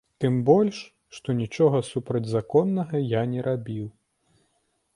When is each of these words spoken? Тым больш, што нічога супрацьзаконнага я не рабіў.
Тым 0.23 0.37
больш, 0.47 0.77
што 1.17 1.29
нічога 1.41 1.81
супрацьзаконнага 1.91 3.03
я 3.07 3.21
не 3.35 3.41
рабіў. 3.49 3.85